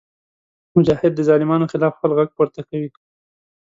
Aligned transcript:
مجاهد 0.77 1.11
د 1.15 1.19
ظالمانو 1.29 1.69
خلاف 1.71 1.91
خپل 1.95 2.11
غږ 2.17 2.29
پورته 2.37 2.61
کوي. 2.69 2.89